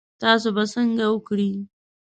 [0.21, 1.51] تاسو به څنګه وکړی؟